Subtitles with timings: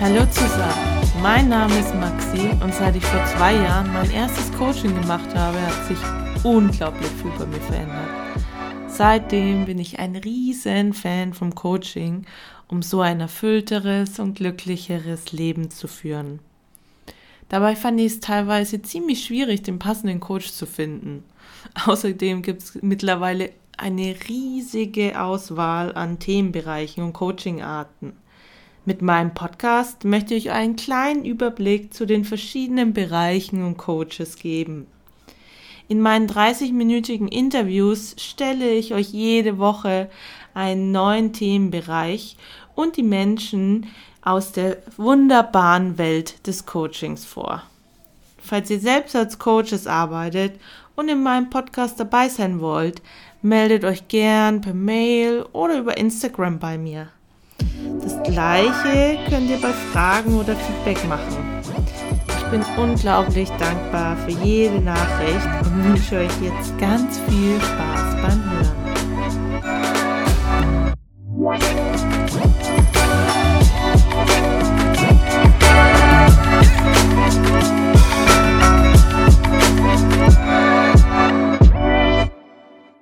[0.00, 4.94] Hallo zusammen, mein Name ist Maxi und seit ich vor zwei Jahren mein erstes Coaching
[4.94, 5.98] gemacht habe, hat sich
[6.44, 8.08] unglaublich viel bei mir verändert.
[8.86, 12.26] Seitdem bin ich ein riesen Fan vom Coaching,
[12.68, 16.38] um so ein erfüllteres und glücklicheres Leben zu führen.
[17.48, 21.24] Dabei fand ich es teilweise ziemlich schwierig, den passenden Coach zu finden.
[21.86, 28.12] Außerdem gibt es mittlerweile eine riesige Auswahl an Themenbereichen und Coachingarten.
[28.88, 34.86] Mit meinem Podcast möchte ich einen kleinen Überblick zu den verschiedenen Bereichen und Coaches geben.
[35.88, 40.08] In meinen 30-minütigen Interviews stelle ich euch jede Woche
[40.54, 42.38] einen neuen Themenbereich
[42.74, 43.88] und die Menschen
[44.22, 47.62] aus der wunderbaren Welt des Coachings vor.
[48.38, 50.58] Falls ihr selbst als Coaches arbeitet
[50.96, 53.02] und in meinem Podcast dabei sein wollt,
[53.42, 57.10] meldet euch gern per Mail oder über Instagram bei mir.
[58.02, 61.62] Das gleiche könnt ihr bei Fragen oder Feedback machen.
[62.28, 68.47] Ich bin unglaublich dankbar für jede Nachricht und wünsche euch jetzt ganz viel Spaß beim.